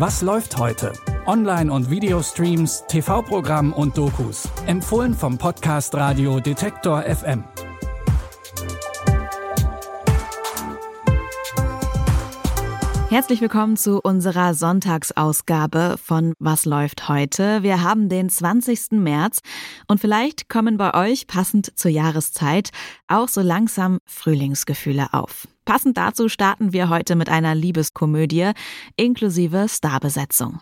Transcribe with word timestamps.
Was 0.00 0.22
läuft 0.22 0.56
heute? 0.56 0.94
Online- 1.26 1.70
und 1.70 1.90
Videostreams, 1.90 2.84
TV-Programm 2.88 3.74
und 3.74 3.98
Dokus. 3.98 4.48
Empfohlen 4.64 5.12
vom 5.12 5.36
Podcast 5.36 5.94
Radio 5.94 6.40
Detektor 6.40 7.02
FM. 7.02 7.44
Herzlich 13.10 13.42
willkommen 13.42 13.76
zu 13.76 14.00
unserer 14.00 14.54
Sonntagsausgabe 14.54 15.96
von 16.02 16.32
Was 16.38 16.64
läuft 16.64 17.10
heute? 17.10 17.62
Wir 17.62 17.82
haben 17.82 18.08
den 18.08 18.30
20. 18.30 18.92
März 18.92 19.40
und 19.86 20.00
vielleicht 20.00 20.48
kommen 20.48 20.78
bei 20.78 20.94
euch 20.94 21.26
passend 21.26 21.78
zur 21.78 21.90
Jahreszeit 21.90 22.70
auch 23.06 23.28
so 23.28 23.42
langsam 23.42 23.98
Frühlingsgefühle 24.06 25.12
auf. 25.12 25.46
Passend 25.70 25.96
dazu 25.96 26.28
starten 26.28 26.72
wir 26.72 26.88
heute 26.88 27.14
mit 27.14 27.28
einer 27.28 27.54
Liebeskomödie 27.54 28.50
inklusive 28.96 29.68
Starbesetzung. 29.68 30.60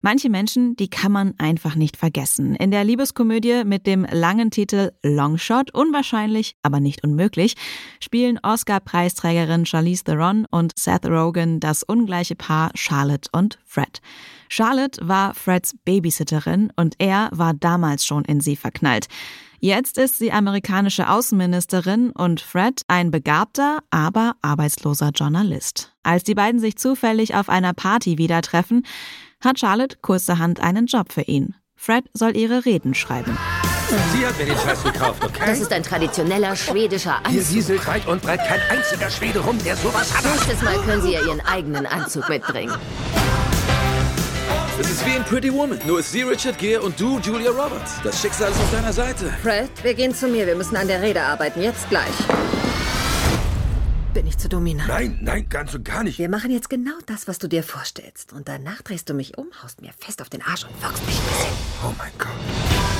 Manche 0.00 0.28
Menschen, 0.28 0.74
die 0.74 0.90
kann 0.90 1.12
man 1.12 1.34
einfach 1.38 1.76
nicht 1.76 1.96
vergessen. 1.96 2.56
In 2.56 2.72
der 2.72 2.82
Liebeskomödie 2.82 3.62
mit 3.64 3.86
dem 3.86 4.04
langen 4.10 4.50
Titel 4.50 4.90
Longshot, 5.04 5.72
unwahrscheinlich, 5.72 6.56
aber 6.62 6.80
nicht 6.80 7.04
unmöglich, 7.04 7.54
spielen 8.00 8.40
Oscar-Preisträgerin 8.42 9.66
Charlize 9.66 10.02
Theron 10.02 10.46
und 10.50 10.76
Seth 10.76 11.06
Rogen 11.06 11.60
das 11.60 11.84
ungleiche 11.84 12.34
Paar 12.34 12.72
Charlotte 12.74 13.28
und 13.30 13.60
Fred. 13.64 14.00
Charlotte 14.48 15.06
war 15.06 15.32
Freds 15.32 15.76
Babysitterin 15.84 16.72
und 16.74 16.96
er 16.98 17.28
war 17.30 17.54
damals 17.54 18.04
schon 18.04 18.24
in 18.24 18.40
sie 18.40 18.56
verknallt. 18.56 19.06
Jetzt 19.60 19.98
ist 19.98 20.18
sie 20.18 20.30
amerikanische 20.30 21.10
Außenministerin 21.10 22.10
und 22.10 22.40
Fred 22.40 22.82
ein 22.86 23.10
begabter, 23.10 23.80
aber 23.90 24.34
arbeitsloser 24.40 25.10
Journalist. 25.12 25.92
Als 26.04 26.22
die 26.22 26.34
beiden 26.34 26.60
sich 26.60 26.76
zufällig 26.78 27.34
auf 27.34 27.48
einer 27.48 27.72
Party 27.74 28.18
wieder 28.18 28.40
treffen, 28.40 28.86
hat 29.42 29.58
Charlotte 29.58 29.96
kurzerhand 30.00 30.60
einen 30.60 30.86
Job 30.86 31.12
für 31.12 31.22
ihn. 31.22 31.56
Fred 31.74 32.04
soll 32.12 32.36
ihre 32.36 32.64
Reden 32.66 32.94
schreiben. 32.94 33.36
Sie 34.12 34.26
hat 34.26 34.38
mir 34.38 34.46
den 34.46 34.56
Scheiß 34.58 34.82
gekauft, 34.84 35.24
okay? 35.24 35.42
Das 35.46 35.60
ist 35.60 35.72
ein 35.72 35.82
traditioneller 35.82 36.54
schwedischer 36.54 37.20
Hier 37.28 37.40
Anzug. 37.40 37.56
wieselt 37.56 37.86
weit 37.86 38.06
und 38.06 38.22
breit 38.22 38.40
kein 38.46 38.60
einziger 38.70 39.10
Schwede 39.10 39.40
rum, 39.40 39.58
der 39.64 39.76
sowas 39.76 40.16
hat. 40.16 40.24
Nächstes 40.24 40.62
Mal 40.62 40.76
können 40.84 41.02
Sie 41.02 41.12
ja 41.12 41.20
Ihren 41.20 41.40
eigenen 41.40 41.86
Anzug 41.86 42.28
mitbringen. 42.28 42.74
Es 44.80 44.90
ist 44.90 45.04
wie 45.04 45.16
in 45.16 45.24
Pretty 45.24 45.52
Woman. 45.52 45.80
Nur 45.86 45.98
ist 45.98 46.12
sie 46.12 46.22
Richard 46.22 46.56
Gere 46.56 46.80
und 46.80 47.00
du 47.00 47.18
Julia 47.18 47.50
Roberts. 47.50 47.94
Das 48.04 48.22
Schicksal 48.22 48.52
ist 48.52 48.60
auf 48.60 48.70
deiner 48.70 48.92
Seite. 48.92 49.26
Fred, 49.42 49.68
wir 49.82 49.92
gehen 49.94 50.14
zu 50.14 50.28
mir. 50.28 50.46
Wir 50.46 50.54
müssen 50.54 50.76
an 50.76 50.86
der 50.86 51.02
Rede 51.02 51.20
arbeiten. 51.20 51.60
Jetzt 51.60 51.88
gleich. 51.88 52.14
Bin 54.14 54.26
ich 54.28 54.38
zu 54.38 54.48
dominant? 54.48 54.88
Nein, 54.88 55.18
nein, 55.20 55.48
ganz 55.48 55.74
und 55.74 55.84
gar 55.84 56.04
nicht. 56.04 56.18
Wir 56.20 56.28
machen 56.28 56.52
jetzt 56.52 56.70
genau 56.70 56.96
das, 57.06 57.26
was 57.26 57.38
du 57.38 57.48
dir 57.48 57.64
vorstellst. 57.64 58.32
Und 58.32 58.48
danach 58.48 58.82
drehst 58.82 59.08
du 59.08 59.14
mich 59.14 59.36
um, 59.36 59.48
haust 59.64 59.80
mir 59.80 59.90
fest 59.98 60.22
auf 60.22 60.28
den 60.28 60.42
Arsch 60.42 60.64
und 60.64 60.80
wirkst 60.80 61.04
mich 61.06 61.16
ein 61.16 61.24
bisschen. 61.24 61.52
Oh 61.84 61.92
mein 61.98 62.12
Gott. 62.16 62.97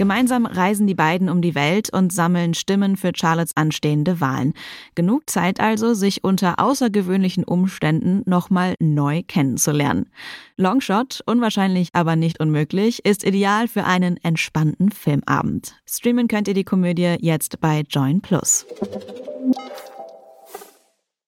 Gemeinsam 0.00 0.46
reisen 0.46 0.86
die 0.86 0.94
beiden 0.94 1.28
um 1.28 1.42
die 1.42 1.54
Welt 1.54 1.92
und 1.92 2.10
sammeln 2.10 2.54
Stimmen 2.54 2.96
für 2.96 3.12
Charlottes 3.14 3.54
anstehende 3.54 4.18
Wahlen. 4.18 4.54
Genug 4.94 5.28
Zeit 5.28 5.60
also, 5.60 5.92
sich 5.92 6.24
unter 6.24 6.58
außergewöhnlichen 6.58 7.44
Umständen 7.44 8.22
nochmal 8.24 8.76
neu 8.78 9.22
kennenzulernen. 9.28 10.08
Longshot, 10.56 11.20
unwahrscheinlich 11.26 11.90
aber 11.92 12.16
nicht 12.16 12.40
unmöglich, 12.40 13.04
ist 13.04 13.24
ideal 13.24 13.68
für 13.68 13.84
einen 13.84 14.16
entspannten 14.16 14.90
Filmabend. 14.90 15.74
Streamen 15.86 16.28
könnt 16.28 16.48
ihr 16.48 16.54
die 16.54 16.64
Komödie 16.64 17.16
jetzt 17.20 17.60
bei 17.60 17.84
Join 17.86 18.22
Plus. 18.22 18.64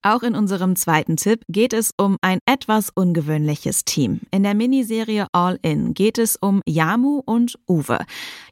Auch 0.05 0.25
in 0.25 0.34
unserem 0.34 0.75
zweiten 0.75 1.17
Tipp 1.17 1.45
geht 1.48 1.72
es 1.72 1.92
um 1.97 2.17
ein 2.22 2.41
etwas 2.45 2.91
ungewöhnliches 2.92 3.84
Team. 3.84 4.20
In 4.33 4.42
der 4.42 4.55
Miniserie 4.55 5.28
All 5.33 5.61
In 5.62 5.95
geht 5.95 6.18
es 6.18 6.36
um 6.36 6.61
Yamu 6.67 7.23
und 7.24 7.57
Uwe. 7.68 8.01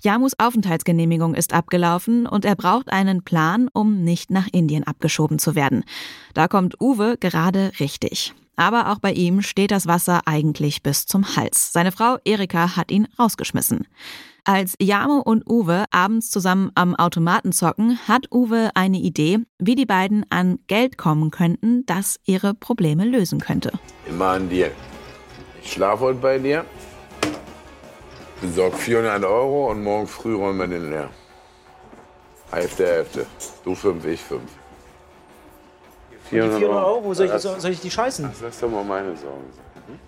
Yamus 0.00 0.34
Aufenthaltsgenehmigung 0.38 1.34
ist 1.34 1.52
abgelaufen 1.52 2.28
und 2.28 2.44
er 2.44 2.54
braucht 2.54 2.92
einen 2.92 3.24
Plan, 3.24 3.68
um 3.72 4.04
nicht 4.04 4.30
nach 4.30 4.46
Indien 4.52 4.84
abgeschoben 4.84 5.40
zu 5.40 5.56
werden. 5.56 5.82
Da 6.34 6.46
kommt 6.46 6.80
Uwe 6.80 7.16
gerade 7.18 7.72
richtig. 7.80 8.32
Aber 8.60 8.92
auch 8.92 8.98
bei 8.98 9.12
ihm 9.12 9.40
steht 9.40 9.70
das 9.70 9.86
Wasser 9.86 10.20
eigentlich 10.26 10.82
bis 10.82 11.06
zum 11.06 11.34
Hals. 11.34 11.72
Seine 11.72 11.92
Frau 11.92 12.18
Erika 12.26 12.76
hat 12.76 12.90
ihn 12.90 13.08
rausgeschmissen. 13.18 13.88
Als 14.44 14.74
Jamo 14.78 15.22
und 15.24 15.48
Uwe 15.48 15.86
abends 15.90 16.30
zusammen 16.30 16.70
am 16.74 16.94
Automaten 16.94 17.52
zocken, 17.52 17.98
hat 18.06 18.26
Uwe 18.30 18.70
eine 18.74 18.98
Idee, 18.98 19.38
wie 19.58 19.76
die 19.76 19.86
beiden 19.86 20.26
an 20.28 20.58
Geld 20.66 20.98
kommen 20.98 21.30
könnten, 21.30 21.86
das 21.86 22.20
ihre 22.26 22.52
Probleme 22.52 23.06
lösen 23.06 23.40
könnte. 23.40 23.72
Immer 24.06 24.32
an 24.32 24.50
dir. 24.50 24.70
Ich 25.62 25.72
schlafe 25.72 26.04
heute 26.04 26.18
bei 26.18 26.38
dir, 26.38 26.66
besorg 28.42 28.74
400 28.74 29.24
Euro 29.24 29.70
und 29.70 29.82
morgen 29.82 30.06
früh 30.06 30.34
räumen 30.34 30.58
wir 30.58 30.66
den 30.66 30.90
leer. 30.90 31.08
Hälfte, 32.50 32.86
Hälfte. 32.86 33.26
Du 33.64 33.74
fünf, 33.74 34.04
ich 34.04 34.20
fünf. 34.20 34.59
Die 36.30 36.36
400 36.36 36.62
Euro, 36.62 37.14
soll 37.14 37.26
ich, 37.26 37.42
soll, 37.42 37.70
ich 37.70 37.80
die 37.80 37.90
scheißen? 37.90 38.24
Das 38.24 38.40
lass 38.40 38.60
doch 38.60 38.70
mal 38.70 38.84
meine 38.84 39.16
Sorgen 39.16 39.44
sein. 39.54 39.98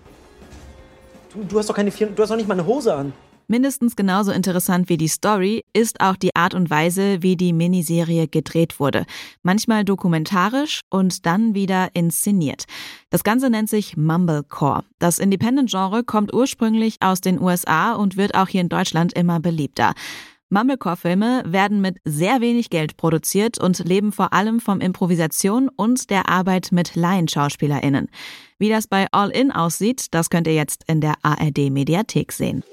Du, 1.33 1.43
du 1.43 1.59
hast 1.59 1.69
doch 1.69 1.75
keine 1.75 1.91
400, 1.91 2.17
du 2.17 2.23
hast 2.23 2.29
doch 2.29 2.37
nicht 2.37 2.47
mal 2.47 2.53
eine 2.53 2.65
Hose 2.65 2.93
an. 2.93 3.13
Mindestens 3.47 3.95
genauso 3.95 4.31
interessant 4.31 4.87
wie 4.87 4.97
die 4.97 5.09
Story 5.09 5.65
ist 5.73 5.99
auch 5.99 6.15
die 6.15 6.35
Art 6.35 6.53
und 6.53 6.69
Weise, 6.69 7.21
wie 7.21 7.35
die 7.35 7.51
Miniserie 7.51 8.27
gedreht 8.27 8.79
wurde. 8.79 9.05
Manchmal 9.41 9.83
dokumentarisch 9.83 10.79
und 10.89 11.25
dann 11.25 11.53
wieder 11.53 11.89
inszeniert. 11.93 12.63
Das 13.09 13.23
Ganze 13.23 13.49
nennt 13.49 13.69
sich 13.69 13.97
Mumblecore. 13.97 14.83
Das 14.99 15.19
Independent-Genre 15.19 16.03
kommt 16.03 16.33
ursprünglich 16.33 16.97
aus 17.01 17.19
den 17.19 17.41
USA 17.41 17.93
und 17.93 18.15
wird 18.15 18.33
auch 18.33 18.47
hier 18.47 18.61
in 18.61 18.69
Deutschland 18.69 19.13
immer 19.13 19.41
beliebter. 19.41 19.93
Mumblecore-Filme 20.53 21.43
werden 21.45 21.81
mit 21.81 21.97
sehr 22.05 22.39
wenig 22.39 22.69
Geld 22.69 22.95
produziert 22.95 23.57
und 23.57 23.79
leben 23.79 24.11
vor 24.11 24.31
allem 24.31 24.59
vom 24.59 24.79
Improvisation 24.79 25.69
und 25.75 26.09
der 26.09 26.29
Arbeit 26.29 26.71
mit 26.71 26.95
LaienschauspielerInnen. 26.95 28.09
Wie 28.59 28.69
das 28.69 28.87
bei 28.87 29.07
All 29.11 29.31
In 29.31 29.51
aussieht, 29.51 30.13
das 30.13 30.29
könnt 30.29 30.47
ihr 30.47 30.53
jetzt 30.53 30.83
in 30.87 31.01
der 31.01 31.15
ARD-Mediathek 31.23 32.31
sehen. 32.31 32.63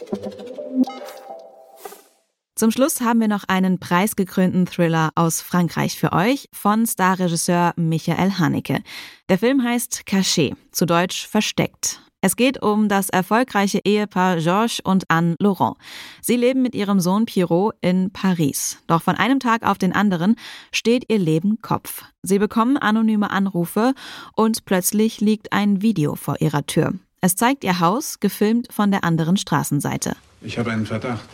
Zum 2.55 2.71
Schluss 2.71 3.01
haben 3.01 3.21
wir 3.21 3.29
noch 3.29 3.45
einen 3.49 3.81
preisgekrönten 3.81 4.67
Thriller 4.67 5.13
aus 5.15 5.41
Frankreich 5.41 5.99
für 5.99 6.13
euch 6.13 6.51
von 6.53 6.87
Starregisseur 6.87 7.73
Michael 7.77 8.33
Haneke. 8.33 8.83
Der 9.31 9.39
Film 9.39 9.65
heißt 9.65 10.03
Caché, 10.07 10.55
zu 10.71 10.85
Deutsch 10.85 11.27
Versteckt. 11.27 12.03
Es 12.23 12.37
geht 12.37 12.63
um 12.63 12.89
das 12.89 13.09
erfolgreiche 13.09 13.81
Ehepaar 13.83 14.37
Georges 14.37 14.81
und 14.81 15.11
Anne 15.11 15.37
Laurent. 15.39 15.77
Sie 16.21 16.37
leben 16.37 16.61
mit 16.61 16.75
ihrem 16.75 17.01
Sohn 17.01 17.25
Pierrot 17.25 17.75
in 17.81 18.11
Paris. 18.13 18.79
Doch 18.87 19.03
von 19.03 19.17
einem 19.17 19.41
Tag 19.41 19.63
auf 19.63 19.79
den 19.79 19.95
anderen 19.95 20.37
steht 20.71 21.11
ihr 21.11 21.19
Leben 21.19 21.63
Kopf. 21.63 22.05
Sie 22.23 22.39
bekommen 22.39 22.77
anonyme 22.77 23.31
Anrufe 23.31 23.95
und 24.35 24.67
plötzlich 24.67 25.23
liegt 25.23 25.55
ein 25.55 25.81
Video 25.81 26.15
vor 26.15 26.43
ihrer 26.43 26.67
Tür. 26.67 26.93
Es 27.23 27.37
zeigt 27.37 27.65
ihr 27.65 27.81
Haus, 27.81 28.21
gefilmt 28.21 28.69
von 28.71 28.91
der 28.91 29.03
anderen 29.03 29.39
Straßenseite. 29.39 30.15
Ich 30.43 30.59
habe 30.59 30.73
einen 30.73 30.85
Verdacht. 30.85 31.25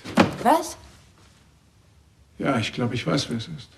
Was? 0.44 0.76
Ja, 2.38 2.58
ich 2.58 2.72
glaube, 2.72 2.94
ich 2.94 3.04
weiß, 3.04 3.28
wer 3.30 3.38
es 3.38 3.48
ist. 3.48 3.68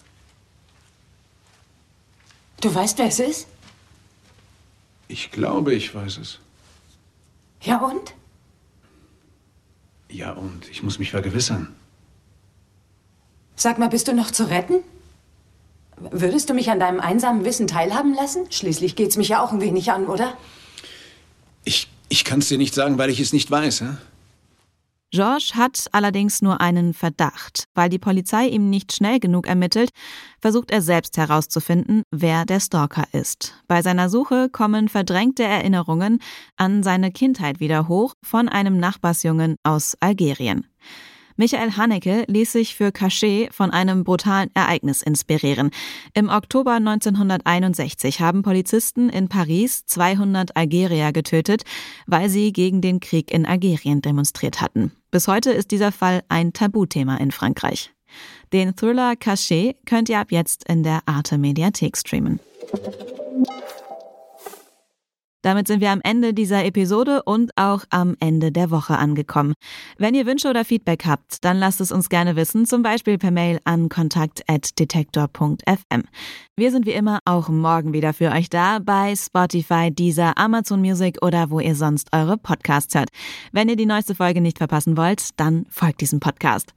Du 2.60 2.74
weißt, 2.74 2.98
wer 2.98 3.06
es 3.06 3.20
ist? 3.20 3.46
Ich 5.06 5.30
glaube, 5.30 5.74
ich 5.74 5.94
weiß 5.94 6.18
es. 6.18 6.38
Ja 7.60 7.78
und? 7.78 8.14
Ja, 10.10 10.32
und 10.32 10.68
ich 10.70 10.82
muss 10.82 10.98
mich 10.98 11.10
vergewissern. 11.10 11.74
Sag 13.56 13.78
mal, 13.78 13.88
bist 13.88 14.08
du 14.08 14.14
noch 14.14 14.30
zu 14.30 14.48
retten? 14.48 14.76
Würdest 15.96 16.48
du 16.48 16.54
mich 16.54 16.70
an 16.70 16.78
deinem 16.78 17.00
einsamen 17.00 17.44
Wissen 17.44 17.66
teilhaben 17.66 18.14
lassen? 18.14 18.46
Schließlich 18.50 18.94
geht's 18.94 19.16
mich 19.16 19.28
ja 19.28 19.42
auch 19.42 19.52
ein 19.52 19.60
wenig 19.60 19.90
an, 19.90 20.06
oder? 20.06 20.36
Ich, 21.64 21.88
ich 22.08 22.24
kann 22.24 22.38
es 22.38 22.48
dir 22.48 22.58
nicht 22.58 22.72
sagen, 22.72 22.98
weil 22.98 23.10
ich 23.10 23.18
es 23.18 23.32
nicht 23.32 23.50
weiß. 23.50 23.80
Hä? 23.80 23.96
Georges 25.10 25.54
hat 25.54 25.86
allerdings 25.92 26.42
nur 26.42 26.60
einen 26.60 26.92
Verdacht. 26.92 27.64
Weil 27.74 27.88
die 27.88 27.98
Polizei 27.98 28.46
ihm 28.48 28.68
nicht 28.68 28.92
schnell 28.92 29.20
genug 29.20 29.46
ermittelt, 29.46 29.90
versucht 30.40 30.70
er 30.70 30.82
selbst 30.82 31.16
herauszufinden, 31.16 32.02
wer 32.10 32.44
der 32.44 32.60
Stalker 32.60 33.04
ist. 33.12 33.54
Bei 33.68 33.80
seiner 33.80 34.10
Suche 34.10 34.50
kommen 34.50 34.88
verdrängte 34.88 35.44
Erinnerungen 35.44 36.20
an 36.56 36.82
seine 36.82 37.10
Kindheit 37.10 37.58
wieder 37.58 37.88
hoch 37.88 38.12
von 38.22 38.48
einem 38.48 38.78
Nachbarsjungen 38.78 39.56
aus 39.62 39.96
Algerien. 40.00 40.66
Michael 41.40 41.76
Haneke 41.76 42.24
ließ 42.26 42.50
sich 42.50 42.74
für 42.74 42.90
Cachet 42.90 43.54
von 43.54 43.70
einem 43.70 44.02
brutalen 44.02 44.50
Ereignis 44.54 45.02
inspirieren. 45.02 45.70
Im 46.12 46.30
Oktober 46.30 46.72
1961 46.72 48.20
haben 48.20 48.42
Polizisten 48.42 49.08
in 49.08 49.28
Paris 49.28 49.86
200 49.86 50.56
Algerier 50.56 51.12
getötet, 51.12 51.62
weil 52.08 52.28
sie 52.28 52.52
gegen 52.52 52.80
den 52.80 52.98
Krieg 52.98 53.30
in 53.30 53.46
Algerien 53.46 54.02
demonstriert 54.02 54.60
hatten. 54.60 54.90
Bis 55.10 55.26
heute 55.26 55.52
ist 55.52 55.70
dieser 55.70 55.90
Fall 55.90 56.22
ein 56.28 56.52
Tabuthema 56.52 57.16
in 57.16 57.30
Frankreich. 57.30 57.90
Den 58.52 58.76
Thriller 58.76 59.16
Cachet 59.16 59.76
könnt 59.86 60.08
ihr 60.08 60.18
ab 60.18 60.30
jetzt 60.30 60.68
in 60.68 60.82
der 60.82 61.00
Arte 61.06 61.38
Mediathek 61.38 61.96
streamen. 61.96 62.40
Damit 65.42 65.68
sind 65.68 65.80
wir 65.80 65.90
am 65.90 66.00
Ende 66.02 66.34
dieser 66.34 66.64
Episode 66.64 67.22
und 67.22 67.52
auch 67.56 67.84
am 67.90 68.16
Ende 68.18 68.50
der 68.50 68.70
Woche 68.70 68.98
angekommen. 68.98 69.54
Wenn 69.96 70.14
ihr 70.14 70.26
Wünsche 70.26 70.48
oder 70.48 70.64
Feedback 70.64 71.04
habt, 71.06 71.44
dann 71.44 71.58
lasst 71.58 71.80
es 71.80 71.92
uns 71.92 72.08
gerne 72.08 72.34
wissen, 72.34 72.66
zum 72.66 72.82
Beispiel 72.82 73.18
per 73.18 73.30
Mail 73.30 73.60
an 73.64 73.88
kontakt.detektor.fm. 73.88 76.02
Wir 76.56 76.72
sind 76.72 76.86
wie 76.86 76.92
immer 76.92 77.20
auch 77.24 77.48
morgen 77.48 77.92
wieder 77.92 78.12
für 78.12 78.32
euch 78.32 78.50
da 78.50 78.80
bei 78.80 79.14
Spotify, 79.14 79.92
Deezer, 79.92 80.36
Amazon 80.36 80.80
Music 80.80 81.22
oder 81.22 81.50
wo 81.50 81.60
ihr 81.60 81.76
sonst 81.76 82.08
eure 82.12 82.36
Podcasts 82.36 82.94
hört. 82.94 83.10
Wenn 83.52 83.68
ihr 83.68 83.76
die 83.76 83.86
neueste 83.86 84.16
Folge 84.16 84.40
nicht 84.40 84.58
verpassen 84.58 84.96
wollt, 84.96 85.28
dann 85.36 85.66
folgt 85.70 86.00
diesem 86.00 86.20
Podcast. 86.20 86.74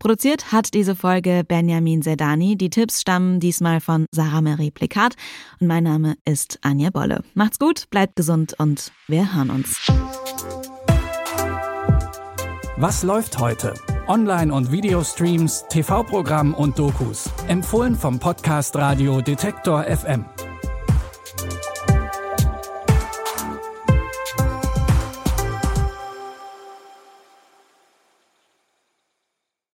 Produziert 0.00 0.50
hat 0.50 0.72
diese 0.72 0.96
Folge 0.96 1.44
Benjamin 1.46 2.00
Sedani. 2.00 2.56
Die 2.56 2.70
Tipps 2.70 3.02
stammen 3.02 3.38
diesmal 3.38 3.80
von 3.82 4.06
Sarah 4.12 4.40
Marie 4.40 4.70
Plikat 4.70 5.14
und 5.60 5.66
mein 5.66 5.84
Name 5.84 6.16
ist 6.24 6.58
Anja 6.62 6.88
Bolle. 6.88 7.22
Macht's 7.34 7.58
gut, 7.58 7.84
bleibt 7.90 8.16
gesund 8.16 8.54
und 8.58 8.92
wir 9.08 9.34
hören 9.34 9.50
uns. 9.50 9.78
Was 12.78 13.02
läuft 13.02 13.38
heute? 13.38 13.74
Online- 14.08 14.54
und 14.54 14.72
Videostreams, 14.72 15.66
TV-Programm 15.68 16.54
und 16.54 16.78
Dokus. 16.78 17.28
Empfohlen 17.48 17.94
vom 17.94 18.18
Podcast 18.18 18.74
Radio 18.76 19.20
Detektor 19.20 19.84
FM. 19.84 20.24